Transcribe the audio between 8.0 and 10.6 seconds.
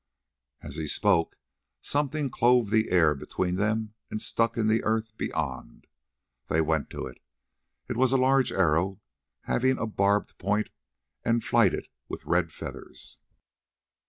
a large arrow having a barbed